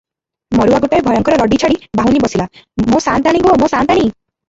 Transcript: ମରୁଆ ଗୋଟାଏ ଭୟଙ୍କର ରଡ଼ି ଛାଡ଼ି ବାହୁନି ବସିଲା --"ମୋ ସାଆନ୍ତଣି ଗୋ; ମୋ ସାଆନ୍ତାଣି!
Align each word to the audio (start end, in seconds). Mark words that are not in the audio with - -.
ମରୁଆ 0.59 0.79
ଗୋଟାଏ 0.85 1.03
ଭୟଙ୍କର 1.09 1.37
ରଡ଼ି 1.43 1.61
ଛାଡ଼ି 1.65 1.79
ବାହୁନି 2.01 2.25
ବସିଲା 2.27 2.51
--"ମୋ 2.83 3.05
ସାଆନ୍ତଣି 3.11 3.47
ଗୋ; 3.49 3.59
ମୋ 3.65 3.73
ସାଆନ୍ତାଣି! 3.77 4.15